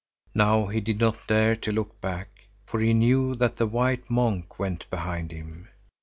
[0.33, 4.57] Now he did not dare to look back, for he knew that the white monk
[4.57, 5.67] went behind him.